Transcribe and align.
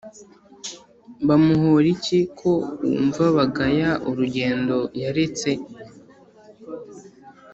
Bamuhora 1.27 1.87
iki, 1.95 2.19
ko 2.39 2.51
wumva 2.85 3.23
bagaya 3.37 3.91
urugendo 4.09 4.77
yaretse? 5.01 5.49